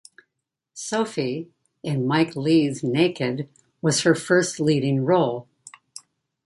[0.73, 1.51] Sophie,
[1.83, 3.47] in Mike Leigh's "Naked",
[3.83, 5.47] was her first leading role.